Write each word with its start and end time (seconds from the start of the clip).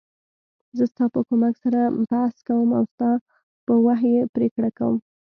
زه 0.77 0.83
ستا 0.91 1.05
په 1.13 1.19
کومک 1.27 1.55
سره 1.63 1.79
بحث 2.11 2.35
کوم 2.47 2.69
او 2.77 2.83
ستا 2.91 3.09
په 3.65 3.73
وحی 3.85 4.13
پریکړه 4.35 4.69
کوم. 4.77 4.97